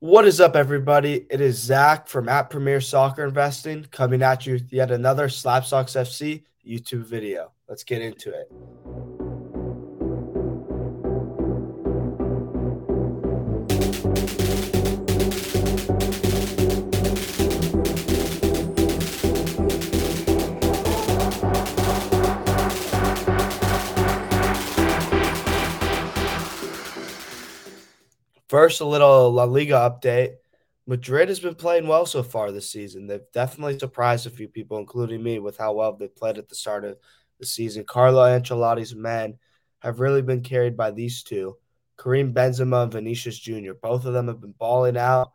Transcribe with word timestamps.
What 0.00 0.28
is 0.28 0.40
up, 0.40 0.54
everybody? 0.54 1.26
It 1.28 1.40
is 1.40 1.58
Zach 1.58 2.06
from 2.06 2.28
at 2.28 2.50
Premier 2.50 2.80
Soccer 2.80 3.24
Investing 3.24 3.84
coming 3.90 4.22
at 4.22 4.46
you 4.46 4.52
with 4.52 4.72
yet 4.72 4.92
another 4.92 5.26
Slapsocks 5.26 5.96
FC 5.96 6.44
YouTube 6.64 7.02
video. 7.02 7.50
Let's 7.68 7.82
get 7.82 8.00
into 8.00 8.30
it. 8.30 8.48
First, 28.48 28.80
a 28.80 28.84
little 28.84 29.30
La 29.30 29.44
Liga 29.44 29.74
update. 29.74 30.36
Madrid 30.86 31.28
has 31.28 31.38
been 31.38 31.54
playing 31.54 31.86
well 31.86 32.06
so 32.06 32.22
far 32.22 32.50
this 32.50 32.72
season. 32.72 33.06
They've 33.06 33.20
definitely 33.34 33.78
surprised 33.78 34.26
a 34.26 34.30
few 34.30 34.48
people, 34.48 34.78
including 34.78 35.22
me, 35.22 35.38
with 35.38 35.58
how 35.58 35.74
well 35.74 35.92
they 35.92 36.08
played 36.08 36.38
at 36.38 36.48
the 36.48 36.54
start 36.54 36.84
of 36.84 36.96
the 37.38 37.44
season. 37.44 37.84
Carlo 37.84 38.22
Ancelotti's 38.22 38.94
men 38.94 39.38
have 39.80 40.00
really 40.00 40.22
been 40.22 40.40
carried 40.40 40.76
by 40.78 40.90
these 40.90 41.22
two, 41.22 41.58
Karim 41.98 42.32
Benzema 42.32 42.84
and 42.84 42.92
Vinicius 42.92 43.38
Jr. 43.38 43.72
Both 43.80 44.06
of 44.06 44.14
them 44.14 44.28
have 44.28 44.40
been 44.40 44.54
balling 44.58 44.96
out. 44.96 45.32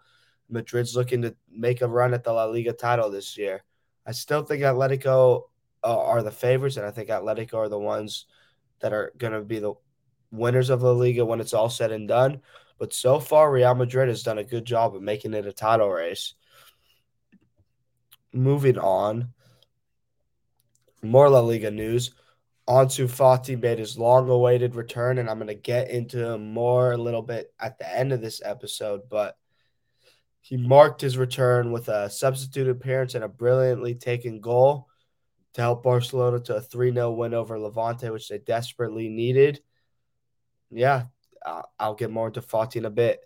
Madrid's 0.50 0.96
looking 0.96 1.22
to 1.22 1.36
make 1.52 1.82
a 1.82 1.88
run 1.88 2.14
at 2.14 2.24
the 2.24 2.34
La 2.34 2.46
Liga 2.46 2.74
title 2.74 3.10
this 3.10 3.38
year. 3.38 3.64
I 4.06 4.12
still 4.12 4.44
think 4.44 4.64
Atletico 4.64 5.44
uh, 5.84 6.00
are 6.00 6.24
the 6.24 6.32
favorites, 6.32 6.78
and 6.78 6.86
I 6.86 6.92
think 6.92 7.10
Atletico 7.10 7.56
are 7.56 7.70
the 7.70 7.80
ones 7.80 8.26
that 8.80 8.94
are 8.94 9.14
going 9.18 9.34
to 9.34 9.42
be 9.42 9.60
the 9.60 9.74
winners 10.32 10.70
of 10.70 10.82
the 10.82 10.94
Liga 10.94 11.26
when 11.26 11.40
it's 11.40 11.54
all 11.54 11.70
said 11.70 11.92
and 11.92 12.08
done. 12.08 12.42
But 12.78 12.94
so 12.94 13.20
far, 13.20 13.52
Real 13.52 13.76
Madrid 13.76 14.10
has 14.10 14.24
done 14.24 14.38
a 14.38 14.44
good 14.44 14.66
job 14.66 14.96
of 14.96 15.02
making 15.02 15.34
it 15.34 15.46
a 15.46 15.54
title 15.54 15.90
race. 15.90 16.34
Moving 18.34 18.78
on, 18.78 19.34
more 21.02 21.30
La 21.30 21.40
Liga 21.40 21.72
news. 21.72 22.12
Ansu 22.68 23.08
Fati 23.08 23.62
made 23.62 23.78
his 23.78 23.98
long-awaited 23.98 24.76
return, 24.76 25.18
and 25.18 25.30
I'm 25.30 25.38
going 25.38 25.48
to 25.48 25.54
get 25.54 25.90
into 25.90 26.38
more 26.38 26.94
a 26.94 26.98
little 26.98 27.22
bit 27.22 27.54
at 27.60 27.78
the 27.78 27.94
end 27.94 28.14
of 28.14 28.22
this 28.22 28.42
episode. 28.44 29.02
But 29.10 29.38
he 30.42 30.58
marked 30.58 31.02
his 31.02 31.18
return 31.18 31.72
with 31.72 31.90
a 31.90 32.10
substitute 32.10 32.70
appearance 32.70 33.16
and 33.16 33.24
a 33.24 33.30
brilliantly 33.30 33.96
taken 33.96 34.40
goal 34.40 34.88
to 35.54 35.62
help 35.62 35.84
Barcelona 35.84 36.40
to 36.42 36.56
a 36.56 36.62
3 36.62 36.94
0 36.94 37.12
win 37.12 37.34
over 37.34 37.60
Levante, 37.60 38.10
which 38.10 38.30
they 38.30 38.40
desperately 38.40 39.10
needed. 39.10 39.62
Yeah, 40.72 41.04
I'll 41.80 41.96
get 41.96 42.12
more 42.12 42.28
into 42.28 42.42
Fati 42.42 42.78
in 42.78 42.86
a 42.86 42.90
bit. 42.90 43.22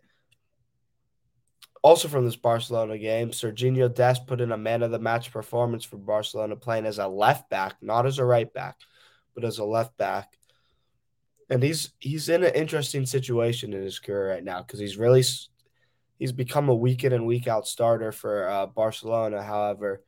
Also 1.83 2.07
from 2.07 2.25
this 2.25 2.35
Barcelona 2.35 2.97
game, 2.97 3.29
Sergiño 3.29 3.93
Dest 3.93 4.27
put 4.27 4.41
in 4.41 4.51
a 4.51 4.57
man 4.57 4.83
of 4.83 4.91
the 4.91 4.99
match 4.99 5.31
performance 5.31 5.85
for 5.85 5.97
Barcelona, 5.97 6.55
playing 6.55 6.85
as 6.85 6.97
a 6.97 7.07
left 7.07 7.49
back, 7.49 7.75
not 7.81 8.05
as 8.05 8.19
a 8.19 8.25
right 8.25 8.51
back, 8.51 8.77
but 9.35 9.45
as 9.45 9.59
a 9.59 9.63
left 9.63 9.95
back. 9.97 10.37
And 11.49 11.63
he's 11.63 11.93
he's 11.99 12.27
in 12.27 12.43
an 12.43 12.53
interesting 12.55 13.05
situation 13.05 13.73
in 13.73 13.81
his 13.81 13.99
career 13.99 14.31
right 14.31 14.43
now 14.43 14.61
because 14.63 14.79
he's 14.79 14.97
really 14.97 15.23
he's 16.19 16.31
become 16.31 16.67
a 16.67 16.75
week 16.75 17.03
in 17.03 17.13
and 17.13 17.25
week 17.25 17.47
out 17.47 17.67
starter 17.67 18.11
for 18.11 18.49
uh, 18.49 18.65
Barcelona. 18.65 19.41
However, 19.41 20.01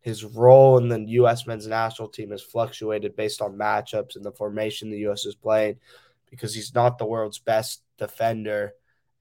his 0.00 0.24
role 0.24 0.78
in 0.78 0.88
the 0.88 1.00
U.S. 1.12 1.46
men's 1.46 1.66
national 1.66 2.08
team 2.08 2.30
has 2.30 2.42
fluctuated 2.42 3.16
based 3.16 3.42
on 3.42 3.58
matchups 3.58 4.16
and 4.16 4.24
the 4.24 4.32
formation 4.32 4.90
the 4.90 4.98
U.S. 5.00 5.26
is 5.26 5.34
playing 5.34 5.76
because 6.32 6.54
he's 6.54 6.74
not 6.74 6.96
the 6.96 7.04
world's 7.04 7.38
best 7.38 7.82
defender. 7.98 8.72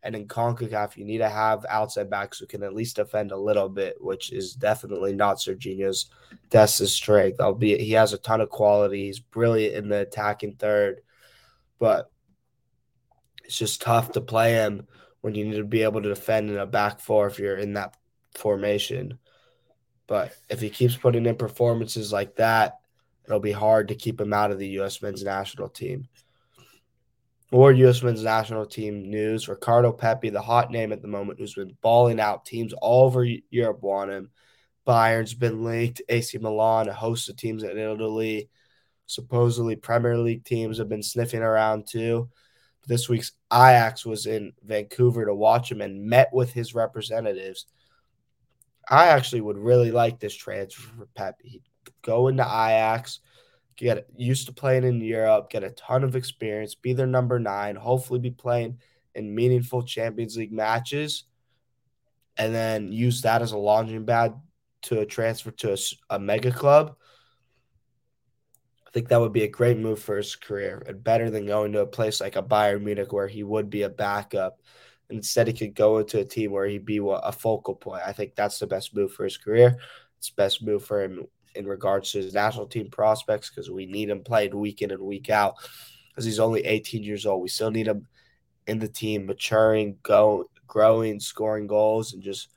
And 0.01 0.15
in 0.15 0.29
CONCACAF, 0.29 0.95
you 0.95 1.03
need 1.03 1.17
to 1.17 1.27
have 1.27 1.65
outside 1.67 2.09
backs 2.09 2.39
who 2.39 2.47
can 2.47 2.63
at 2.63 2.73
least 2.73 2.95
defend 2.95 3.33
a 3.33 3.37
little 3.37 3.67
bit, 3.67 3.97
which 3.99 4.31
is 4.31 4.53
definitely 4.53 5.13
not 5.13 5.35
Sergiño's 5.35 6.09
Dest's 6.49 6.93
strength. 6.93 7.41
Albeit 7.41 7.81
he 7.81 7.91
has 7.91 8.13
a 8.13 8.17
ton 8.17 8.39
of 8.39 8.49
quality. 8.49 9.07
He's 9.07 9.19
brilliant 9.19 9.75
in 9.75 9.89
the 9.89 9.99
attacking 9.99 10.53
third, 10.53 11.01
but 11.79 12.09
it's 13.43 13.57
just 13.57 13.81
tough 13.81 14.13
to 14.13 14.21
play 14.21 14.53
him 14.53 14.87
when 15.19 15.35
you 15.35 15.43
need 15.43 15.57
to 15.57 15.65
be 15.65 15.83
able 15.83 16.01
to 16.01 16.09
defend 16.09 16.49
in 16.49 16.57
a 16.57 16.65
back 16.65 17.01
four 17.01 17.27
if 17.27 17.39
you're 17.39 17.57
in 17.57 17.73
that 17.73 17.97
formation. 18.35 19.19
But 20.07 20.33
if 20.49 20.61
he 20.61 20.69
keeps 20.69 20.95
putting 20.95 21.25
in 21.25 21.35
performances 21.35 22.13
like 22.13 22.37
that, 22.37 22.79
it'll 23.25 23.41
be 23.41 23.51
hard 23.51 23.89
to 23.89 23.95
keep 23.95 24.21
him 24.21 24.31
out 24.31 24.51
of 24.51 24.59
the 24.59 24.69
U.S. 24.69 25.01
men's 25.01 25.23
national 25.23 25.67
team. 25.67 26.07
More 27.51 27.73
U.S. 27.73 28.01
men's 28.01 28.23
national 28.23 28.65
team 28.65 29.09
news. 29.09 29.49
Ricardo 29.49 29.91
Pepi, 29.91 30.29
the 30.29 30.41
hot 30.41 30.71
name 30.71 30.93
at 30.93 31.01
the 31.01 31.07
moment, 31.09 31.37
who's 31.37 31.55
been 31.55 31.75
balling 31.81 32.19
out. 32.19 32.45
Teams 32.45 32.73
all 32.73 33.05
over 33.05 33.25
Europe 33.25 33.81
want 33.81 34.09
him. 34.09 34.29
Bayern's 34.85 35.33
been 35.33 35.63
linked. 35.63 36.01
AC 36.07 36.37
Milan, 36.37 36.87
a 36.87 36.93
host 36.93 37.27
of 37.29 37.35
teams 37.35 37.63
in 37.63 37.77
Italy. 37.77 38.49
Supposedly, 39.05 39.75
Premier 39.75 40.17
League 40.17 40.45
teams 40.45 40.77
have 40.77 40.87
been 40.87 41.03
sniffing 41.03 41.41
around 41.41 41.87
too. 41.87 42.29
This 42.87 43.09
week's 43.09 43.33
Ajax 43.51 44.05
was 44.05 44.25
in 44.25 44.53
Vancouver 44.63 45.25
to 45.25 45.35
watch 45.35 45.69
him 45.69 45.81
and 45.81 46.05
met 46.05 46.29
with 46.31 46.53
his 46.53 46.73
representatives. 46.73 47.65
I 48.89 49.07
actually 49.07 49.41
would 49.41 49.57
really 49.57 49.91
like 49.91 50.19
this 50.19 50.33
transfer 50.33 50.89
for 50.97 51.05
Pepi. 51.15 51.49
He'd 51.49 51.63
go 52.01 52.29
into 52.29 52.43
Ajax– 52.43 53.19
get 53.85 54.05
used 54.15 54.47
to 54.47 54.53
playing 54.53 54.83
in 54.83 55.01
Europe, 55.01 55.49
get 55.49 55.63
a 55.63 55.71
ton 55.71 56.03
of 56.03 56.15
experience, 56.15 56.75
be 56.75 56.93
their 56.93 57.07
number 57.07 57.39
nine, 57.39 57.75
hopefully 57.75 58.19
be 58.19 58.31
playing 58.31 58.77
in 59.15 59.33
meaningful 59.33 59.83
Champions 59.83 60.37
League 60.37 60.53
matches, 60.53 61.23
and 62.37 62.53
then 62.53 62.91
use 62.91 63.21
that 63.21 63.41
as 63.41 63.51
a 63.51 63.57
launching 63.57 64.05
pad 64.05 64.35
to 64.83 65.05
transfer 65.05 65.51
to 65.51 65.73
a, 65.73 65.77
a 66.15 66.19
mega 66.19 66.51
club. 66.51 66.95
I 68.87 68.91
think 68.91 69.07
that 69.07 69.19
would 69.19 69.33
be 69.33 69.43
a 69.43 69.47
great 69.47 69.77
move 69.77 70.01
for 70.01 70.17
his 70.17 70.35
career 70.35 70.83
and 70.85 71.03
better 71.03 71.29
than 71.29 71.45
going 71.45 71.71
to 71.73 71.81
a 71.81 71.87
place 71.87 72.19
like 72.19 72.35
a 72.35 72.43
Bayern 72.43 72.83
Munich 72.83 73.13
where 73.13 73.27
he 73.27 73.43
would 73.43 73.69
be 73.69 73.83
a 73.83 73.89
backup. 73.89 74.59
Instead, 75.09 75.47
he 75.47 75.53
could 75.53 75.75
go 75.75 75.99
into 75.99 76.19
a 76.19 76.25
team 76.25 76.51
where 76.51 76.65
he'd 76.65 76.85
be 76.85 76.99
a 77.01 77.31
focal 77.31 77.75
point. 77.75 78.03
I 78.05 78.13
think 78.13 78.35
that's 78.35 78.59
the 78.59 78.67
best 78.67 78.95
move 78.95 79.13
for 79.13 79.23
his 79.23 79.37
career. 79.37 79.77
It's 80.17 80.29
the 80.29 80.35
best 80.35 80.61
move 80.61 80.85
for 80.85 81.03
him 81.03 81.25
in 81.55 81.65
regards 81.65 82.11
to 82.11 82.19
his 82.19 82.33
national 82.33 82.67
team 82.67 82.89
prospects 82.89 83.49
because 83.49 83.69
we 83.69 83.85
need 83.85 84.09
him 84.09 84.23
played 84.23 84.53
week 84.53 84.81
in 84.81 84.91
and 84.91 85.01
week 85.01 85.29
out 85.29 85.55
because 86.09 86.25
he's 86.25 86.39
only 86.39 86.65
18 86.65 87.03
years 87.03 87.25
old. 87.25 87.41
We 87.41 87.49
still 87.49 87.71
need 87.71 87.87
him 87.87 88.07
in 88.67 88.79
the 88.79 88.87
team, 88.87 89.25
maturing, 89.25 89.97
go, 90.03 90.49
growing, 90.67 91.19
scoring 91.19 91.67
goals, 91.67 92.13
and 92.13 92.21
just 92.21 92.49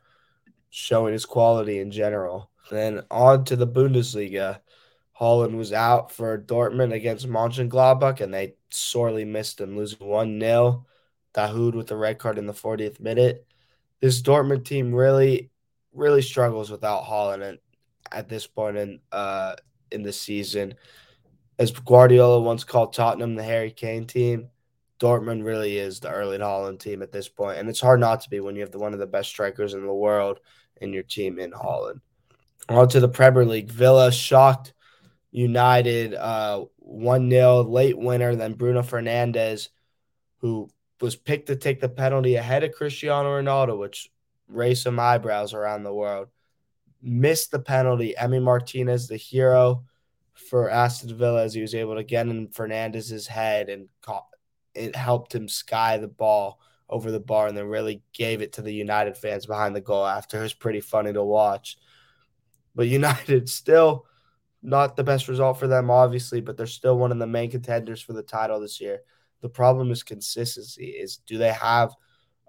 showing 0.71 1.13
his 1.13 1.27
quality 1.27 1.79
in 1.79 1.91
general. 1.91 2.51
Then 2.71 3.03
on 3.11 3.45
to 3.47 3.57
the 3.57 3.67
Bundesliga. 3.67 4.61
Haaland 5.19 5.57
was 5.57 5.73
out 5.73 6.11
for 6.11 6.37
Dortmund 6.39 6.93
against 6.93 7.29
Mönchengladbach, 7.29 8.21
and 8.21 8.35
they 8.35 8.55
sorely 8.71 9.25
missed 9.25 9.61
him, 9.61 9.77
losing 9.77 10.05
1 10.07 10.41
0. 10.41 10.87
Dahoud 11.35 11.75
with 11.75 11.89
the 11.89 11.97
red 11.97 12.19
card 12.19 12.39
in 12.39 12.47
the 12.47 12.53
40th 12.53 13.01
minute. 13.01 13.47
This 14.01 14.23
Dortmund 14.23 14.65
team 14.65 14.95
really, 14.95 15.51
really 15.93 16.23
struggles 16.23 16.71
without 16.71 17.05
Haaland, 17.05 17.43
And 17.49 17.59
at 18.13 18.29
this 18.29 18.47
point 18.47 18.77
in 18.77 19.01
uh 19.13 19.55
in 19.91 20.03
the 20.03 20.13
season. 20.13 20.75
As 21.59 21.71
Guardiola 21.71 22.41
once 22.41 22.65
called 22.65 22.93
Tottenham 22.93 23.37
the 23.37 23.43
Harry 23.43 23.71
Kane 23.71 24.07
team, 24.07 24.49
Dortmund 24.99 25.45
really 25.45 25.79
is 25.79 26.01
the 26.01 26.11
Erling 26.11 26.41
Haaland 26.41 26.81
team 26.81 27.03
at 27.03 27.13
this 27.13 27.29
point, 27.29 27.59
and 27.59 27.69
it's 27.69 27.81
hard 27.81 28.01
not 28.01 28.21
to 28.23 28.31
be 28.31 28.41
when 28.41 28.57
you 28.57 28.63
have 28.63 28.73
the, 28.73 28.79
one 28.79 28.93
of 28.93 28.99
the 28.99 29.07
best 29.07 29.29
strikers 29.29 29.75
in 29.75 29.87
the 29.87 29.93
world 29.93 30.41
in 30.81 30.93
your 30.93 31.03
team 31.03 31.39
in 31.39 31.53
Haaland. 31.53 32.01
On 32.69 32.89
to 32.89 33.01
the 33.01 33.09
Premier 33.09 33.45
League, 33.45 33.71
Villa 33.71 34.11
shocked 34.11 34.73
United 35.31 36.15
uh, 36.15 36.65
one 36.79 37.27
uh, 37.27 37.31
0 37.31 37.63
late 37.65 37.99
winner. 37.99 38.35
Then 38.35 38.55
Bruno 38.55 38.83
Fernandes, 38.83 39.69
who 40.39 40.71
was 41.01 41.17
picked 41.17 41.49
to 41.49 41.57
take 41.57 41.81
the 41.81 41.89
penalty 41.89 42.37
ahead 42.37 42.63
of 42.63 42.73
Cristiano 42.73 43.29
Ronaldo, 43.29 43.79
which 43.79 44.11
raised 44.49 44.83
some 44.83 45.01
eyebrows 45.01 45.53
around 45.53 45.83
the 45.83 45.93
world 45.93 46.29
missed 47.05 47.51
the 47.51 47.59
penalty. 47.59 48.15
Emi 48.19 48.43
Martinez, 48.43 49.07
the 49.07 49.17
hero 49.17 49.85
for 50.33 50.71
Aston 50.71 51.17
Villa, 51.17 51.45
as 51.45 51.55
he 51.55 51.61
was 51.61 51.75
able 51.75 51.95
to 51.97 52.03
get 52.03 52.27
in 52.27 52.49
Fernandes's 52.49 53.27
head 53.27 53.69
and 53.69 53.89
caught, 54.01 54.27
it 54.75 54.97
helped 54.97 55.35
him 55.35 55.49
sky 55.49 55.99
the 55.99 56.09
ball 56.09 56.59
over 56.89 57.11
the 57.11 57.21
bar 57.21 57.47
and 57.47 57.57
then 57.57 57.67
really 57.67 58.03
gave 58.13 58.41
it 58.41 58.55
to 58.55 58.63
the 58.63 58.73
United 58.73 59.17
fans 59.17 59.47
behind 59.47 59.77
the 59.77 59.81
goal 59.81 60.05
after. 60.05 60.39
It 60.39 60.43
was 60.43 60.55
pretty 60.55 60.81
funny 60.81 61.13
to 61.13 61.23
watch. 61.23 61.77
But 62.75 62.89
United 62.89 63.49
still 63.49 64.07
not 64.63 64.97
the 64.97 65.05
best 65.05 65.29
result 65.29 65.59
for 65.59 65.67
them, 65.67 65.91
obviously, 65.91 66.41
but 66.41 66.57
they're 66.57 66.67
still 66.67 66.99
one 66.99 67.13
of 67.13 67.19
the 67.19 67.27
main 67.27 67.51
contenders 67.51 68.01
for 68.01 68.15
the 68.15 68.23
title 68.23 68.61
this 68.61 68.81
year. 68.81 69.01
The 69.43 69.49
problem 69.49 69.91
is 69.91 70.03
consistency. 70.03 70.87
Is 70.87 71.19
do 71.19 71.37
they 71.37 71.53
have 71.53 71.95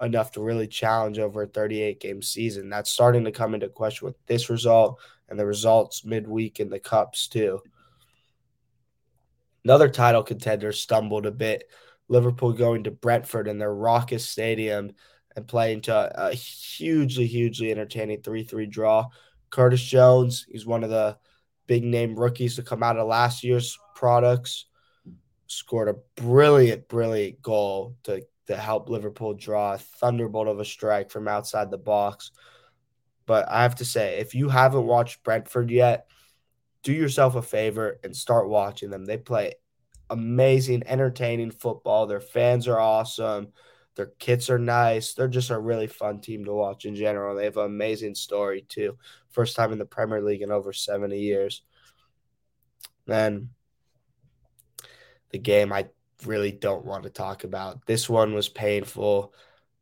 enough 0.02 0.32
to 0.34 0.42
really 0.42 0.68
challenge 0.68 1.20
over 1.20 1.44
a 1.44 1.48
38 1.48 2.00
game 2.00 2.22
season. 2.22 2.70
That's 2.70 2.90
starting 2.90 3.24
to 3.26 3.32
come 3.32 3.54
into 3.54 3.70
question 3.70 4.06
with 4.06 4.16
this 4.28 4.50
result 4.50 5.00
and 5.30 5.40
the 5.40 5.46
results 5.46 6.06
midweek 6.06 6.60
in 6.60 6.70
the 6.70 6.80
Cups, 6.80 7.28
too. 7.28 7.62
Another 9.64 9.90
title 9.90 10.24
contender 10.24 10.72
stumbled 10.72 11.26
a 11.26 11.32
bit. 11.32 11.70
Liverpool 12.08 12.54
going 12.54 12.84
to 12.84 12.92
Brentford 12.92 13.48
in 13.48 13.58
their 13.58 13.74
raucous 13.74 14.28
stadium 14.28 14.92
and 15.36 15.48
playing 15.48 15.82
to 15.82 16.28
a, 16.28 16.34
hugely, 16.34 17.26
hugely 17.26 17.72
entertaining 17.72 18.22
3 18.22 18.44
3 18.44 18.66
draw. 18.68 19.08
Curtis 19.50 19.82
Jones, 19.82 20.46
he's 20.50 20.66
one 20.66 20.84
of 20.84 20.90
the 20.90 21.18
big 21.68 21.84
name 21.84 22.16
rookies 22.16 22.56
to 22.56 22.64
come 22.64 22.84
out 22.84 22.98
of 22.98 23.08
last 23.08 23.44
year's 23.44 23.78
products, 23.96 24.66
scored 25.48 25.90
a 25.90 25.96
brilliant, 26.22 26.88
brilliant 26.88 27.42
goal 27.42 27.96
to, 28.04 28.22
to 28.48 28.56
help 28.56 28.90
Liverpool 28.90 29.34
draw 29.34 29.74
a 29.74 29.78
thunderbolt 29.78 30.48
of 30.48 30.60
a 30.60 30.66
strike 30.66 31.10
from 31.10 31.28
outside 31.28 31.72
the 31.72 31.78
box. 31.78 32.32
But 33.26 33.50
I 33.50 33.64
have 33.64 33.76
to 33.76 33.86
say, 33.86 34.20
if 34.20 34.36
you 34.36 34.50
haven't 34.50 34.86
watched 34.86 35.24
Brentford 35.24 35.72
yet, 35.72 36.08
do 36.84 36.94
yourself 36.94 37.36
a 37.36 37.42
favor 37.42 38.00
and 38.04 38.16
start 38.16 38.48
watching 38.48 38.92
them. 38.92 39.06
They 39.06 39.18
play 39.18 39.56
amazing, 40.10 40.84
entertaining 40.86 41.52
football. 41.52 42.06
Their 42.06 42.22
fans 42.22 42.68
are 42.68 42.80
awesome. 42.80 43.48
Their 43.96 44.12
kits 44.20 44.50
are 44.50 44.60
nice. 44.60 45.14
They're 45.14 45.28
just 45.28 45.50
a 45.50 45.58
really 45.58 45.88
fun 45.88 46.20
team 46.20 46.46
to 46.46 46.54
watch 46.54 46.86
in 46.86 46.96
general. 46.96 47.36
They 47.36 47.46
have 47.46 47.58
an 47.58 47.66
amazing 47.66 48.14
story, 48.14 48.66
too. 48.68 48.98
First 49.32 49.56
time 49.56 49.72
in 49.72 49.80
the 49.80 49.86
Premier 49.86 50.22
League 50.22 50.42
in 50.42 50.52
over 50.52 50.74
70 50.74 51.18
years. 51.18 51.64
Then 53.08 53.50
the 55.32 55.40
game 55.40 55.74
I 55.74 55.88
really 56.26 56.52
don't 56.52 56.86
want 56.86 57.04
to 57.04 57.10
talk 57.10 57.44
about. 57.44 57.86
This 57.86 58.10
one 58.10 58.34
was 58.34 58.50
painful. 58.50 59.34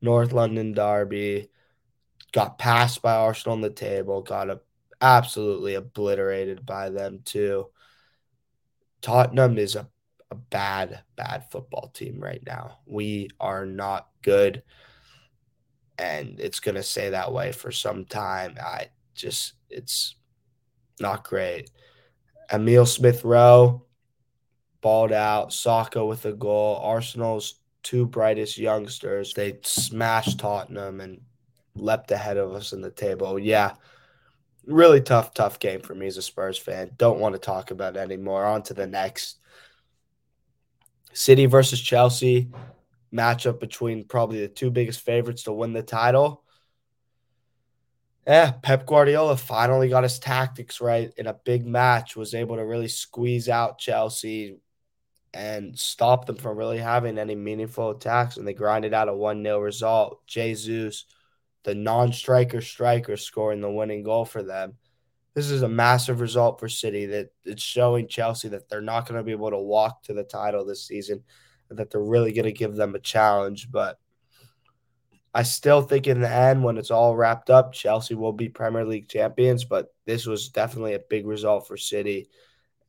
North 0.01 0.33
London 0.33 0.73
Derby 0.73 1.49
got 2.31 2.57
passed 2.57 3.01
by 3.01 3.13
Arsenal 3.15 3.55
on 3.55 3.61
the 3.61 3.69
table, 3.69 4.21
got 4.21 4.49
a, 4.49 4.59
absolutely 5.01 5.75
obliterated 5.75 6.65
by 6.65 6.89
them 6.89 7.21
too. 7.23 7.67
Tottenham 9.01 9.57
is 9.57 9.75
a, 9.75 9.87
a 10.31 10.35
bad, 10.35 11.03
bad 11.15 11.45
football 11.51 11.89
team 11.93 12.19
right 12.19 12.41
now. 12.45 12.79
We 12.85 13.29
are 13.39 13.65
not 13.65 14.09
good. 14.21 14.63
And 15.99 16.39
it's 16.39 16.59
going 16.59 16.75
to 16.75 16.83
stay 16.83 17.09
that 17.09 17.31
way 17.31 17.51
for 17.51 17.71
some 17.71 18.05
time. 18.05 18.57
I 18.59 18.89
just, 19.13 19.53
it's 19.69 20.15
not 20.99 21.23
great. 21.23 21.69
Emil 22.51 22.85
Smith 22.85 23.23
Rowe 23.23 23.85
balled 24.83 25.11
out. 25.11 25.51
Saka 25.51 26.05
with 26.05 26.25
a 26.25 26.33
goal. 26.33 26.79
Arsenal's 26.83 27.55
two 27.81 28.05
brightest 28.05 28.59
youngsters. 28.59 29.33
They 29.33 29.57
smashed 29.63 30.39
Tottenham 30.39 31.01
and 31.01 31.21
leapt 31.73 32.11
ahead 32.11 32.37
of 32.37 32.53
us 32.53 32.73
in 32.73 32.81
the 32.81 32.91
table. 32.91 33.39
Yeah, 33.39 33.73
really 34.67 35.01
tough, 35.01 35.33
tough 35.33 35.57
game 35.57 35.81
for 35.81 35.95
me 35.95 36.05
as 36.05 36.17
a 36.17 36.21
Spurs 36.21 36.57
fan. 36.57 36.91
Don't 36.97 37.19
want 37.19 37.33
to 37.33 37.39
talk 37.39 37.71
about 37.71 37.95
it 37.97 37.99
anymore. 37.99 38.45
On 38.45 38.61
to 38.63 38.75
the 38.75 38.85
next. 38.85 39.39
City 41.13 41.45
versus 41.45 41.79
Chelsea 41.79 42.49
matchup 43.13 43.59
between 43.59 44.03
probably 44.03 44.41
the 44.41 44.47
two 44.47 44.71
biggest 44.71 45.01
favorites 45.01 45.43
to 45.43 45.53
win 45.53 45.73
the 45.73 45.83
title. 45.83 46.43
Yeah, 48.25 48.51
Pep 48.51 48.85
Guardiola 48.85 49.37
finally 49.37 49.89
got 49.89 50.03
his 50.03 50.17
tactics 50.17 50.79
right 50.79 51.13
in 51.17 51.27
a 51.27 51.33
big 51.33 51.65
match, 51.65 52.15
was 52.15 52.33
able 52.33 52.55
to 52.55 52.65
really 52.65 52.87
squeeze 52.87 53.49
out 53.49 53.77
Chelsea 53.77 54.57
and 55.33 55.77
stop 55.77 56.25
them 56.25 56.35
from 56.35 56.57
really 56.57 56.77
having 56.77 57.17
any 57.17 57.35
meaningful 57.35 57.89
attacks. 57.91 58.37
And 58.37 58.47
they 58.47 58.53
grinded 58.53 58.93
out 58.93 59.09
a 59.09 59.15
1 59.15 59.43
0 59.43 59.59
result. 59.59 60.25
Jesus 60.27 61.05
the 61.63 61.73
non-striker 61.73 62.61
striker 62.61 63.17
scoring 63.17 63.61
the 63.61 63.71
winning 63.71 64.03
goal 64.03 64.25
for 64.25 64.43
them. 64.43 64.75
This 65.33 65.49
is 65.49 65.63
a 65.63 65.69
massive 65.69 66.19
result 66.19 66.59
for 66.59 66.69
City 66.69 67.07
that 67.07 67.29
it's 67.43 67.63
showing 67.63 68.07
Chelsea 68.07 68.49
that 68.49 68.69
they're 68.69 68.81
not 68.81 69.07
going 69.07 69.17
to 69.17 69.23
be 69.23 69.31
able 69.31 69.49
to 69.49 69.57
walk 69.57 70.03
to 70.03 70.13
the 70.13 70.23
title 70.23 70.63
this 70.63 70.85
season 70.85 71.23
and 71.69 71.79
that 71.79 71.89
they're 71.89 72.03
really 72.03 72.33
going 72.33 72.45
to 72.45 72.51
give 72.51 72.75
them 72.75 72.93
a 72.93 72.99
challenge. 72.99 73.71
But 73.71 73.97
I 75.33 75.41
still 75.41 75.81
think 75.81 76.05
in 76.05 76.21
the 76.21 76.29
end, 76.29 76.63
when 76.63 76.77
it's 76.77 76.91
all 76.91 77.15
wrapped 77.15 77.49
up, 77.49 77.73
Chelsea 77.73 78.13
will 78.13 78.33
be 78.33 78.49
Premier 78.49 78.85
League 78.85 79.07
champions. 79.07 79.63
But 79.63 79.87
this 80.05 80.27
was 80.27 80.49
definitely 80.49 80.93
a 80.93 80.99
big 80.99 81.25
result 81.25 81.67
for 81.67 81.77
City 81.77 82.29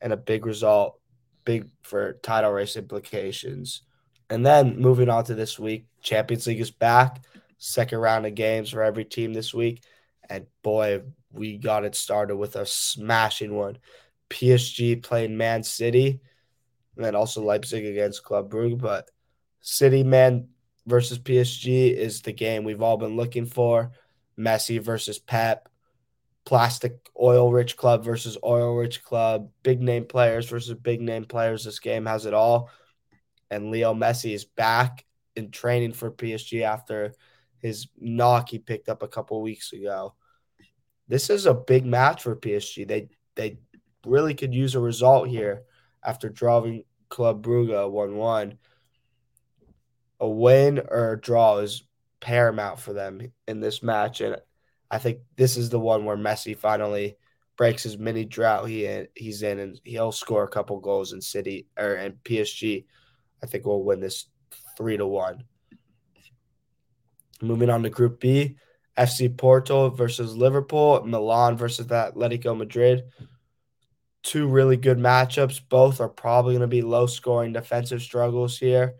and 0.03 0.13
a 0.13 0.19
big 0.19 0.45
result, 0.45 1.01
big 1.45 1.69
for 1.83 2.15
title 2.23 2.53
race 2.53 2.77
implications. 2.77 3.83
And 4.31 4.45
then 4.45 4.79
moving 4.79 5.09
on 5.09 5.25
to 5.25 5.35
this 5.35 5.59
week, 5.59 5.87
Champions 6.03 6.47
League 6.47 6.61
is 6.61 6.71
back 6.71 7.23
second 7.65 7.99
round 7.99 8.27
of 8.27 8.35
games 8.35 8.71
for 8.71 8.83
every 8.83 9.05
team 9.05 9.33
this 9.33 9.55
week. 9.55 9.83
And 10.29 10.47
boy, 10.63 11.03
we 11.33 11.57
got 11.57 11.85
it 11.85 11.95
started 11.95 12.37
with 12.37 12.57
a 12.57 12.67
smashing 12.67 13.55
one. 13.55 13.79
PSG 14.31 15.03
playing 15.03 15.37
Man 15.37 15.63
City, 15.63 16.21
and 16.97 17.05
then 17.05 17.15
also 17.15 17.43
Leipzig 17.43 17.85
against 17.85 18.25
Club 18.25 18.51
Brugge. 18.51 18.79
But 18.79 19.11
City 19.61 20.03
Man 20.03 20.49
versus 20.87 21.19
PSG 21.19 21.93
is 21.95 22.21
the 22.21 22.33
game 22.33 22.65
we've 22.65 22.83
all 22.83 22.97
been 22.97 23.17
looking 23.17 23.47
for. 23.47 23.93
Messi 24.39 24.81
versus 24.81 25.19
Pep, 25.19 25.69
plastic 26.45 26.97
oil 27.21 27.51
rich 27.51 27.77
club 27.77 28.05
versus 28.05 28.37
oil 28.45 28.75
rich 28.75 29.03
club, 29.03 29.51
big 29.63 29.81
name 29.81 30.05
players 30.05 30.49
versus 30.49 30.75
big 30.75 31.01
name 31.01 31.25
players. 31.25 31.65
This 31.65 31.79
game 31.79 32.07
has 32.07 32.27
it 32.27 32.35
all. 32.35 32.71
And 33.51 33.71
Leo 33.71 33.95
Messi 33.95 34.35
is 34.35 34.45
back 34.45 35.05
in 35.37 35.51
training 35.51 35.93
for 35.93 36.11
PSG 36.11 36.63
after 36.63 37.15
his 37.59 37.89
knock 37.99 38.51
he 38.51 38.59
picked 38.59 38.89
up 38.89 39.03
a 39.03 39.09
couple 39.09 39.41
weeks 39.41 39.73
ago. 39.73 40.15
This 41.09 41.31
is 41.31 41.47
a 41.47 41.55
big 41.55 41.87
match 41.87 42.23
for 42.23 42.37
PSG. 42.37 42.87
They 42.87 43.09
they 43.37 43.59
really 44.07 44.35
could 44.35 44.55
use 44.55 44.75
a 44.75 44.81
result 44.81 45.29
here 45.29 45.63
after 46.05 46.29
drawing 46.29 46.85
Club 47.09 47.45
Brugge 47.45 47.91
1 47.91 48.17
1. 48.17 48.59
A 50.21 50.29
win 50.29 50.81
or 50.89 51.13
a 51.13 51.21
draw 51.21 51.59
is 51.59 51.87
paramount 52.21 52.79
for 52.79 52.93
them 52.93 53.21
in 53.47 53.61
this 53.61 53.83
match. 53.83 54.21
And 54.21 54.37
I 54.91 54.99
think 54.99 55.21
this 55.37 55.57
is 55.57 55.71
the 55.71 55.81
one 55.81 56.05
where 56.05 56.17
Messi 56.17 56.57
finally 56.57 57.17
breaks 57.57 57.83
his 57.85 57.99
mini 57.99 58.25
drought 58.25 58.69
he 58.69 59.07
he's 59.15 59.43
in 59.43 59.59
and 59.61 59.81
he'll 59.85 60.13
score 60.13 60.45
a 60.45 60.49
couple 60.49 60.81
goals 60.81 61.13
in 61.13 61.21
City 61.21 61.67
or 61.79 61.95
in 61.97 62.13
PSG. 62.25 62.85
I 63.43 63.47
think 63.47 63.65
we'll 63.65 63.83
win 63.83 64.01
this 64.01 64.27
three 64.77 64.97
to 64.97 65.07
one. 65.07 65.45
Moving 67.43 67.71
on 67.71 67.83
to 67.83 67.91
Group 67.91 68.21
B, 68.21 68.57
FC 68.97 69.37
Porto 69.37 69.91
versus 69.91 70.37
Liverpool, 70.37 71.05
Milan 71.05 71.57
versus 71.57 71.87
Atletico 71.87 72.57
Madrid. 72.57 73.05
Two 74.23 74.49
really 74.49 74.77
good 74.77 74.99
matchups. 74.99 75.61
Both 75.69 76.01
are 76.01 76.09
probably 76.09 76.55
going 76.55 76.63
to 76.63 76.67
be 76.67 76.83
low 76.83 77.07
scoring 77.07 77.53
defensive 77.53 78.01
struggles 78.01 78.57
here, 78.57 78.95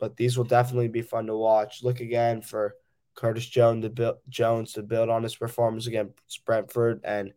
but 0.00 0.16
these 0.16 0.36
will 0.36 0.44
definitely 0.44 0.88
be 0.88 1.02
fun 1.02 1.26
to 1.26 1.36
watch. 1.36 1.84
Look 1.84 2.00
again 2.00 2.42
for 2.42 2.74
Curtis 3.16 3.46
Jones 3.46 3.82
to 3.82 3.90
build, 3.90 4.18
Jones 4.28 4.74
to 4.74 4.82
build 4.82 5.08
on 5.08 5.24
his 5.24 5.34
performance 5.34 5.88
against 5.88 6.44
Brentford 6.44 7.00
and 7.02 7.32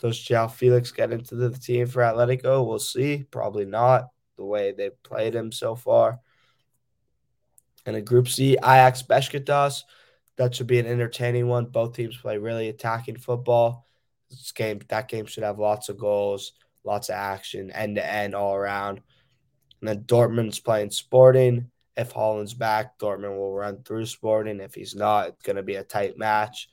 does 0.00 0.18
João 0.18 0.50
Felix 0.50 0.92
get 0.92 1.12
into 1.12 1.34
the 1.34 1.50
team 1.50 1.86
for 1.86 2.00
Atletico? 2.00 2.66
We'll 2.66 2.78
see. 2.78 3.24
Probably 3.30 3.66
not 3.66 4.08
the 4.36 4.44
way 4.44 4.72
they've 4.72 5.02
played 5.02 5.34
him 5.34 5.52
so 5.52 5.74
far. 5.76 6.20
And 7.84 7.94
in 7.94 8.04
Group 8.04 8.28
C, 8.28 8.52
Ajax 8.54 9.02
Besiktas. 9.02 9.82
That 10.36 10.54
should 10.54 10.66
be 10.66 10.78
an 10.78 10.86
entertaining 10.86 11.48
one. 11.48 11.66
Both 11.66 11.94
teams 11.96 12.16
play 12.16 12.38
really 12.38 12.68
attacking 12.68 13.18
football. 13.18 13.86
This 14.30 14.52
game, 14.52 14.80
that 14.88 15.08
game 15.08 15.26
should 15.26 15.42
have 15.42 15.58
lots 15.58 15.90
of 15.90 15.98
goals, 15.98 16.52
lots 16.82 17.10
of 17.10 17.16
action, 17.16 17.70
end 17.70 17.96
to 17.96 18.06
end, 18.06 18.34
all 18.34 18.54
around. 18.54 19.02
And 19.80 19.88
then 19.88 20.04
Dortmund's 20.04 20.60
playing 20.60 20.90
Sporting. 20.90 21.70
If 21.96 22.12
Haaland's 22.12 22.54
back, 22.54 22.98
Dortmund 22.98 23.36
will 23.36 23.54
run 23.54 23.82
through 23.82 24.06
Sporting. 24.06 24.60
If 24.60 24.74
he's 24.74 24.94
not, 24.94 25.28
it's 25.28 25.42
going 25.42 25.56
to 25.56 25.62
be 25.62 25.74
a 25.74 25.84
tight 25.84 26.16
match. 26.16 26.70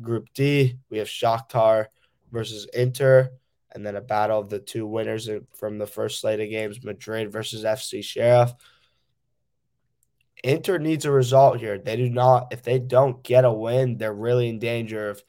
Group 0.00 0.28
D, 0.34 0.78
we 0.90 0.98
have 0.98 1.08
Shakhtar 1.08 1.86
versus 2.30 2.66
Inter, 2.72 3.30
and 3.72 3.84
then 3.84 3.96
a 3.96 4.00
battle 4.00 4.40
of 4.40 4.48
the 4.48 4.58
two 4.58 4.86
winners 4.86 5.28
from 5.56 5.78
the 5.78 5.86
first 5.86 6.20
slate 6.20 6.40
of 6.40 6.50
games, 6.50 6.84
Madrid 6.84 7.32
versus 7.32 7.64
FC 7.64 8.02
Sheriff. 8.02 8.52
Inter 10.44 10.78
needs 10.78 11.04
a 11.04 11.10
result 11.10 11.58
here. 11.58 11.78
They 11.78 11.96
do 11.96 12.08
not, 12.08 12.52
if 12.52 12.62
they 12.62 12.78
don't 12.78 13.22
get 13.24 13.44
a 13.44 13.52
win, 13.52 13.98
they're 13.98 14.12
really 14.12 14.48
in 14.48 14.58
danger 14.58 15.10
of 15.10 15.22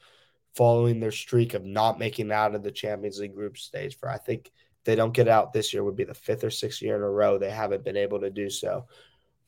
following 0.54 1.00
their 1.00 1.10
streak 1.10 1.54
of 1.54 1.64
not 1.64 1.98
making 1.98 2.30
out 2.30 2.54
of 2.54 2.62
the 2.62 2.70
Champions 2.70 3.18
League 3.18 3.34
group 3.34 3.58
stage. 3.58 3.98
For 3.98 4.08
I 4.08 4.18
think 4.18 4.52
they 4.84 4.94
don't 4.94 5.14
get 5.14 5.28
out 5.28 5.52
this 5.52 5.72
year, 5.72 5.84
would 5.84 5.96
be 5.96 6.04
the 6.04 6.14
fifth 6.14 6.44
or 6.44 6.50
sixth 6.50 6.80
year 6.80 6.96
in 6.96 7.02
a 7.02 7.10
row 7.10 7.38
they 7.38 7.50
haven't 7.50 7.84
been 7.84 7.96
able 7.96 8.20
to 8.20 8.30
do 8.30 8.48
so, 8.48 8.86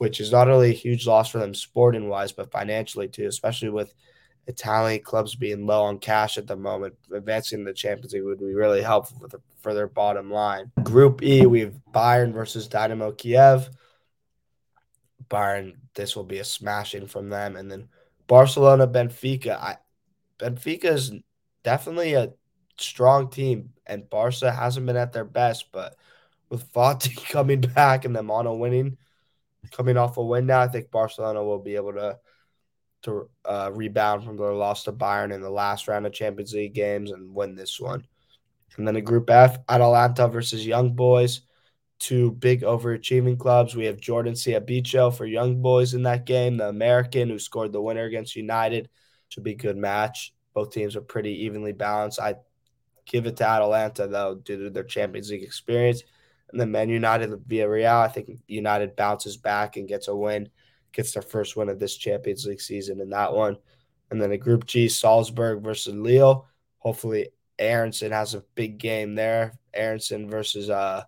which 0.03 0.19
is 0.19 0.33
not 0.33 0.51
only 0.51 0.71
a 0.71 0.75
huge 0.75 1.07
loss 1.07 1.29
for 1.29 1.39
them 1.39 1.55
sporting 1.55 2.09
wise, 2.09 2.33
but 2.33 2.51
financially 2.51 3.07
too, 3.07 3.29
especially 3.29 3.71
with 3.71 3.95
Italian 4.49 5.01
clubs 5.01 5.37
being 5.37 5.65
low 5.65 5.85
on 5.85 5.97
cash 5.97 6.39
at 6.39 6.49
the 6.49 6.57
moment. 6.57 6.93
Advancing 7.15 7.63
the 7.63 7.73
Champions 7.73 8.13
League 8.13 8.25
would 8.25 8.41
be 8.41 8.53
really 8.53 8.83
helpful 8.83 9.17
for, 9.21 9.29
the, 9.29 9.41
for 9.61 9.75
their 9.75 9.87
bottom 9.87 10.29
line. 10.29 10.73
Group 10.83 11.23
E, 11.23 11.47
we 11.47 11.61
have 11.61 11.75
Bayern 11.93 12.33
versus 12.33 12.67
Dynamo 12.67 13.13
Kiev. 13.13 13.71
Bayern, 15.31 15.77
this 15.95 16.17
will 16.17 16.25
be 16.25 16.41
a 16.41 16.45
smashing 16.45 17.07
from 17.07 17.29
them. 17.29 17.55
And 17.55 17.71
then 17.71 17.89
Barcelona, 18.27 18.89
Benfica. 18.89 19.57
I, 19.57 19.77
Benfica 20.37 20.87
is 20.87 21.13
definitely 21.63 22.15
a 22.15 22.33
strong 22.77 23.31
team, 23.31 23.75
and 23.87 24.11
Barca 24.11 24.51
hasn't 24.51 24.85
been 24.85 24.97
at 24.97 25.13
their 25.13 25.25
best. 25.25 25.71
But 25.71 25.95
with 26.49 26.73
Fati 26.73 27.25
coming 27.31 27.61
back 27.61 28.05
and 28.05 28.17
them 28.17 28.33
on 28.33 28.49
a 28.49 28.53
winning, 28.53 28.99
coming 29.73 29.97
off 29.97 30.17
a 30.17 30.23
win 30.23 30.47
now. 30.47 30.61
I 30.61 30.69
think 30.69 30.91
Barcelona 30.91 31.43
will 31.43 31.59
be 31.59 31.77
able 31.77 31.93
to 31.95 32.19
to 33.03 33.29
uh, 33.45 33.71
rebound 33.73 34.25
from 34.25 34.37
their 34.37 34.55
loss 34.55 34.85
to 34.85 34.93
Bayern 34.93 35.35
in 35.35 35.41
the 35.41 35.51
last 35.51 35.89
round 35.89 36.07
of 36.07 36.13
Champions 36.13 36.55
League 36.55 36.75
games 36.75 37.11
and 37.11 37.35
win 37.35 37.57
this 37.57 37.81
one. 37.81 38.07
And 38.77 38.87
then 38.87 38.97
in 38.97 39.05
Group 39.05 39.29
F, 39.29 39.59
Atalanta 39.69 40.29
versus 40.29 40.65
Young 40.65 40.95
Boys, 40.95 41.41
two 41.99 42.33
big 42.33 42.63
overachieving 42.63 43.39
clubs. 43.39 43.75
We 43.75 43.87
have 43.87 44.01
Jordan 44.01 44.35
Siebatcheu 44.35 45.15
for 45.15 45.27
Young 45.27 45.61
Boys 45.61 45.95
in 45.95 46.05
that 46.05 46.27
game, 46.27 46.57
the 46.57 46.69
American 46.69 47.29
who 47.29 47.39
scored 47.39 47.73
the 47.73 47.83
winner 47.83 48.05
against 48.05 48.37
United. 48.37 48.89
Should 49.29 49.45
be 49.45 49.53
a 49.53 49.57
good 49.57 49.77
match. 49.77 50.33
Both 50.55 50.73
teams 50.73 50.95
are 50.97 51.01
pretty 51.01 51.45
evenly 51.45 51.73
balanced. 51.73 52.21
I 52.21 52.37
give 53.07 53.27
it 53.27 53.37
to 53.39 53.47
Atalanta 53.47 54.07
though 54.07 54.37
due 54.37 54.65
to 54.65 54.71
their 54.71 54.85
Champions 54.85 55.31
League 55.31 55.43
experience. 55.43 56.03
And 56.53 56.61
then 56.61 56.71
Man 56.71 56.89
United 56.89 57.31
Villarreal, 57.31 58.05
I 58.05 58.09
think 58.09 58.31
United 58.47 58.95
bounces 58.95 59.37
back 59.37 59.77
and 59.77 59.89
gets 59.89 60.09
a 60.09 60.15
win, 60.15 60.49
gets 60.93 61.13
their 61.13 61.23
first 61.23 61.57
win 61.57 61.69
of 61.69 61.79
this 61.79 61.97
Champions 61.97 62.47
League 62.47 62.61
season 62.61 63.01
in 63.01 63.11
that 63.11 63.33
one. 63.33 63.57
And 64.11 64.21
then 64.21 64.33
a 64.33 64.39
Group 64.39 64.67
G, 64.67 64.89
Salzburg 64.89 65.63
versus 65.63 65.95
Lille. 65.95 66.47
Hopefully, 66.79 67.31
Aaronson 67.59 68.13
has 68.13 68.35
a 68.35 68.45
big 68.55 68.79
game 68.79 69.15
there. 69.15 69.59
Aaronson 69.73 70.29
versus 70.29 70.69
uh, 70.69 71.05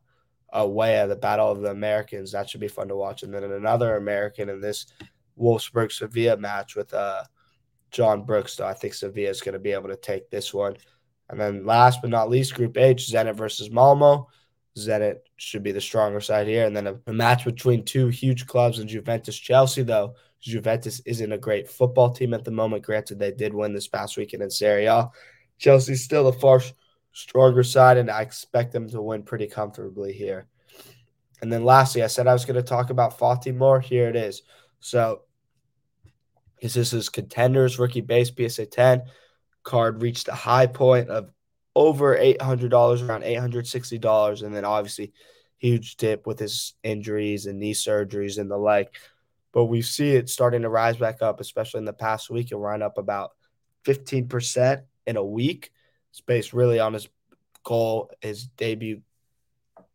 Weah, 0.55 1.07
the 1.07 1.17
Battle 1.17 1.51
of 1.51 1.61
the 1.61 1.71
Americans. 1.71 2.33
That 2.33 2.49
should 2.49 2.61
be 2.61 2.69
fun 2.69 2.89
to 2.89 2.97
watch. 2.97 3.23
And 3.23 3.35
then 3.35 3.45
another 3.45 3.97
American 3.97 4.49
in 4.49 4.61
this 4.61 4.87
Wolfsburg 5.39 5.93
Sevilla 5.93 6.37
match 6.39 6.77
with 6.77 6.95
uh, 6.95 7.25
John 7.91 8.23
Brooks. 8.25 8.55
So 8.55 8.67
I 8.67 8.73
think 8.73 8.95
Sevilla 8.95 9.31
is 9.31 9.43
going 9.43 9.53
to 9.53 9.59
be 9.59 9.73
able 9.73 9.89
to 9.89 9.97
take 9.97 10.31
this 10.31 10.55
one. 10.55 10.77
And 11.29 11.41
then 11.41 11.67
last 11.67 12.01
but 12.01 12.11
not 12.11 12.31
least, 12.31 12.55
Group 12.55 12.77
H, 12.77 13.11
Zenit 13.11 13.37
versus 13.37 13.71
Malmo. 13.71 14.29
Zenit 14.77 15.19
should 15.37 15.63
be 15.63 15.73
the 15.73 15.81
stronger 15.81 16.21
side 16.21 16.47
here. 16.47 16.67
And 16.67 16.77
then 16.77 16.87
a, 16.87 16.97
a 17.07 17.13
match 17.13 17.45
between 17.45 17.85
two 17.85 18.09
huge 18.09 18.47
clubs 18.47 18.79
in 18.79 18.89
Juventus 18.89 19.37
Chelsea, 19.37 19.83
though. 19.83 20.15
Juventus 20.41 21.01
isn't 21.07 21.33
a 21.33 21.39
great 21.39 21.71
football 21.71 22.13
team 22.13 22.35
at 22.35 22.45
the 22.45 22.51
moment. 22.51 22.83
Granted, 22.83 23.19
they 23.19 23.33
did 23.33 23.55
win 23.55 23.73
this 23.73 23.89
past 23.89 24.17
weekend 24.17 24.43
in 24.43 24.51
Serie 24.51 24.87
A. 24.87 25.11
Chelsea's 25.59 26.05
still 26.05 26.29
a 26.29 26.33
far 26.33 26.61
stronger 27.13 27.63
side, 27.63 27.97
and 27.97 28.11
I 28.11 28.23
expect 28.23 28.73
them 28.73 28.89
to 28.91 29.01
win 29.01 29.23
pretty 29.23 29.47
comfortably 29.47 30.13
here. 30.13 30.47
And 31.41 31.53
then 31.53 31.65
lastly, 31.65 32.03
I 32.03 32.09
said 32.09 32.27
I 32.27 32.33
was 32.33 32.45
going 32.45 32.57
to 32.57 32.63
talk 32.63 32.91
about 32.91 33.19
Fati 33.19 33.57
more. 33.57 33.81
Here 33.81 34.09
it 34.09 34.17
is. 34.17 34.43
So, 34.81 35.23
this 36.61 36.93
is 36.93 37.09
contenders 37.09 37.79
rookie 37.79 38.01
base 38.01 38.31
PSA 38.31 38.67
10 38.67 39.03
card 39.63 40.03
reached 40.03 40.29
a 40.29 40.35
high 40.35 40.67
point 40.67 41.09
of 41.09 41.31
over 41.75 42.17
$800, 42.17 43.09
around 43.09 43.23
$860. 43.23 44.43
And 44.43 44.55
then 44.55 44.65
obviously, 44.65 45.13
huge 45.59 45.97
dip 45.97 46.27
with 46.27 46.39
his 46.39 46.75
injuries 46.83 47.47
and 47.47 47.59
knee 47.59 47.75
surgeries 47.75 48.39
and 48.39 48.51
the 48.51 48.57
like. 48.57 48.95
But 49.53 49.67
we 49.67 49.83
see 49.83 50.11
it 50.11 50.29
starting 50.29 50.63
to 50.63 50.69
rise 50.69 50.97
back 50.97 51.23
up, 51.23 51.41
especially 51.41 51.79
in 51.79 51.85
the 51.85 51.93
past 51.93 52.29
week. 52.29 52.51
It 52.51 52.57
ran 52.57 52.83
up 52.83 52.99
about 52.99 53.31
15% 53.85 54.83
in 55.07 55.17
a 55.17 55.25
week. 55.25 55.71
It's 56.11 56.21
based 56.21 56.53
really 56.53 56.81
on 56.81 56.93
his 56.93 57.09
goal, 57.63 58.11
his 58.21 58.47
debut, 58.47 59.01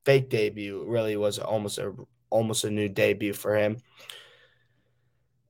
fake 0.05 0.29
debut, 0.29 0.83
really 0.87 1.15
was 1.17 1.39
almost 1.39 1.77
a 1.77 1.93
almost 2.29 2.63
a 2.63 2.69
new 2.69 2.89
debut 2.89 3.33
for 3.33 3.55
him. 3.55 3.77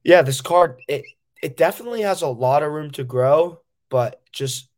Yeah, 0.04 0.22
this 0.22 0.42
card 0.42 0.82
it 0.88 1.06
it 1.42 1.58
definitely 1.58 2.02
has 2.02 2.22
a 2.22 2.28
lot 2.28 2.64
of 2.64 2.72
room 2.72 2.92
to 2.92 3.04
grow, 3.04 3.62
but 3.90 4.22
just 4.32 4.69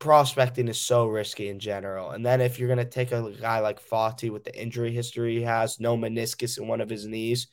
prospecting 0.00 0.66
is 0.66 0.80
so 0.80 1.06
risky 1.06 1.48
in 1.48 1.60
general. 1.60 2.10
And 2.10 2.26
then 2.26 2.40
if 2.40 2.58
you're 2.58 2.68
going 2.68 2.78
to 2.78 2.84
take 2.84 3.12
a 3.12 3.30
guy 3.40 3.60
like 3.60 3.86
Fati 3.86 4.30
with 4.30 4.42
the 4.42 4.60
injury 4.60 4.90
history 4.90 5.36
he 5.36 5.42
has, 5.42 5.78
no 5.78 5.96
meniscus 5.96 6.58
in 6.58 6.66
one 6.66 6.80
of 6.80 6.90
his 6.90 7.06
knees, 7.06 7.46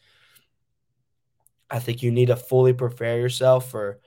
I 1.70 1.80
think 1.80 2.02
you 2.02 2.10
need 2.10 2.28
to 2.28 2.38
fully 2.38 2.74
prepare 2.74 3.20
yourself 3.20 3.70
for 3.70 4.00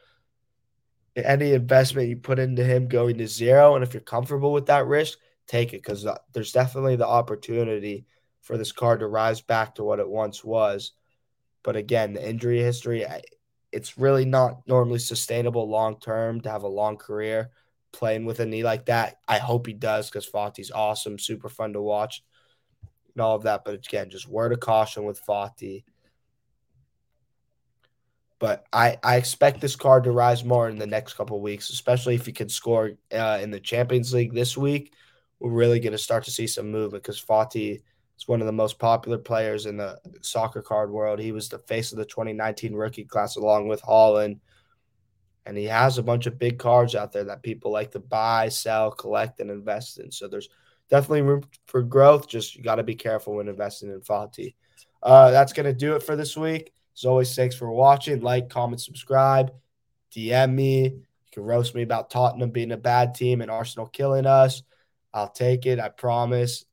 any 1.14 1.52
investment 1.52 2.08
you 2.08 2.16
put 2.16 2.38
into 2.38 2.64
him 2.64 2.88
going 2.88 3.18
to 3.18 3.28
zero. 3.28 3.74
And 3.74 3.84
if 3.84 3.92
you're 3.92 4.00
comfortable 4.00 4.52
with 4.52 4.66
that 4.66 4.86
risk, 4.86 5.18
take 5.46 5.74
it 5.74 5.82
because 5.82 6.06
uh, 6.06 6.16
there's 6.32 6.52
definitely 6.52 6.96
the 6.96 7.06
opportunity 7.06 8.06
for 8.40 8.56
this 8.56 8.72
card 8.72 9.00
to 9.00 9.06
rise 9.06 9.42
back 9.42 9.74
to 9.74 9.84
what 9.84 10.00
it 10.00 10.08
once 10.08 10.42
was. 10.42 10.92
But 11.62 11.76
again, 11.76 12.14
the 12.14 12.26
injury 12.26 12.60
history, 12.60 13.04
it's 13.70 13.98
really 13.98 14.24
not 14.24 14.66
normally 14.66 14.98
sustainable 14.98 15.68
long 15.68 16.00
term 16.00 16.40
to 16.40 16.50
have 16.50 16.62
a 16.62 16.68
long 16.68 16.96
career 16.96 17.50
playing 17.92 18.24
with 18.24 18.40
a 18.40 18.46
knee 18.46 18.64
like 18.64 18.86
that. 18.86 19.16
I 19.28 19.38
hope 19.38 19.66
he 19.66 19.72
does 19.72 20.08
because 20.08 20.28
Fati's 20.28 20.70
awesome, 20.70 21.18
super 21.18 21.48
fun 21.48 21.72
to 21.74 21.82
watch, 21.82 22.22
and 23.14 23.22
all 23.22 23.36
of 23.36 23.44
that. 23.44 23.64
But 23.64 23.74
again, 23.74 24.10
just 24.10 24.28
word 24.28 24.52
of 24.52 24.60
caution 24.60 25.04
with 25.04 25.20
Fati. 25.24 25.84
But 28.38 28.64
I, 28.72 28.96
I 29.02 29.16
expect 29.16 29.60
this 29.60 29.76
card 29.76 30.04
to 30.04 30.12
rise 30.12 30.44
more 30.44 30.68
in 30.68 30.78
the 30.78 30.86
next 30.86 31.14
couple 31.14 31.40
weeks, 31.40 31.68
especially 31.70 32.14
if 32.14 32.24
he 32.24 32.32
can 32.32 32.48
score 32.48 32.92
uh, 33.12 33.38
in 33.42 33.50
the 33.50 33.60
Champions 33.60 34.14
League 34.14 34.32
this 34.32 34.56
week. 34.56 34.94
We're 35.40 35.50
really 35.50 35.80
going 35.80 35.92
to 35.92 35.98
start 35.98 36.24
to 36.24 36.30
see 36.30 36.46
some 36.46 36.70
movement 36.70 37.02
because 37.02 37.22
Fati 37.22 37.82
is 38.18 38.28
one 38.28 38.40
of 38.40 38.46
the 38.46 38.52
most 38.52 38.78
popular 38.78 39.18
players 39.18 39.66
in 39.66 39.76
the 39.76 39.98
soccer 40.22 40.62
card 40.62 40.90
world. 40.90 41.18
He 41.18 41.32
was 41.32 41.50
the 41.50 41.58
face 41.58 41.92
of 41.92 41.98
the 41.98 42.06
2019 42.06 42.74
rookie 42.74 43.04
class 43.04 43.36
along 43.36 43.68
with 43.68 43.82
Haaland 43.82 44.40
and 45.46 45.56
he 45.56 45.64
has 45.64 45.98
a 45.98 46.02
bunch 46.02 46.26
of 46.26 46.38
big 46.38 46.58
cards 46.58 46.94
out 46.94 47.12
there 47.12 47.24
that 47.24 47.42
people 47.42 47.70
like 47.70 47.90
to 47.92 47.98
buy, 47.98 48.48
sell, 48.48 48.90
collect, 48.90 49.40
and 49.40 49.50
invest 49.50 49.98
in. 49.98 50.10
So 50.10 50.28
there's 50.28 50.48
definitely 50.90 51.22
room 51.22 51.42
for 51.66 51.82
growth. 51.82 52.28
Just 52.28 52.56
you 52.56 52.62
got 52.62 52.76
to 52.76 52.82
be 52.82 52.94
careful 52.94 53.36
when 53.36 53.48
investing 53.48 53.90
in 53.90 54.00
Fati. 54.00 54.54
Uh, 55.02 55.30
that's 55.30 55.52
gonna 55.52 55.72
do 55.72 55.94
it 55.94 56.02
for 56.02 56.16
this 56.16 56.36
week. 56.36 56.72
As 56.96 57.04
always, 57.04 57.34
thanks 57.34 57.54
for 57.54 57.70
watching. 57.70 58.20
Like, 58.20 58.50
comment, 58.50 58.80
subscribe, 58.80 59.52
DM 60.14 60.52
me. 60.52 60.82
You 60.84 61.02
can 61.32 61.44
roast 61.44 61.74
me 61.74 61.82
about 61.82 62.10
Tottenham 62.10 62.50
being 62.50 62.72
a 62.72 62.76
bad 62.76 63.14
team 63.14 63.40
and 63.40 63.50
Arsenal 63.50 63.86
killing 63.86 64.26
us. 64.26 64.62
I'll 65.14 65.30
take 65.30 65.64
it. 65.66 65.80
I 65.80 65.88
promise, 65.88 66.64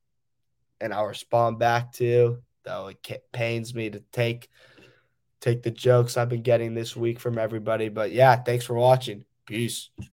and 0.82 0.94
I'll 0.94 1.06
respond 1.06 1.60
back 1.60 1.94
to. 1.94 2.40
Though 2.64 2.88
it 2.88 3.24
pains 3.32 3.74
me 3.74 3.90
to 3.92 4.02
take 4.12 4.50
take 5.42 5.64
the 5.64 5.72
jokes 5.72 6.18
I've 6.18 6.30
been 6.30 6.42
getting 6.42 6.74
this 6.74 6.96
week 6.96 7.20
from 7.20 7.38
everybody. 7.38 7.90
But 7.90 8.12
yeah, 8.12 8.36
thanks 8.36 8.66
for 8.66 8.74
watching. 8.76 9.26
Peace. 9.46 9.90